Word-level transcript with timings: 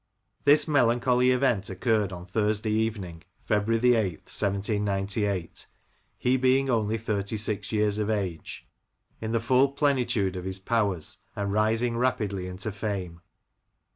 This 0.45 0.67
melancholy 0.67 1.29
event 1.29 1.69
occurred 1.69 2.11
on 2.11 2.25
Thursday 2.25 2.71
evening, 2.71 3.23
February 3.43 3.93
8, 3.93 4.13
1798, 4.21 5.67
he 6.17 6.37
being 6.37 6.71
only 6.71 6.97
thirty 6.97 7.37
six 7.37 7.71
years 7.71 7.99
of 7.99 8.09
age, 8.09 8.67
in 9.19 9.31
the 9.31 9.39
full 9.39 9.67
plenitude 9.73 10.35
of 10.35 10.43
his 10.45 10.57
powers, 10.57 11.19
and 11.35 11.53
rising 11.53 11.97
rapidly 11.97 12.47
into 12.47 12.71
fame. 12.71 13.21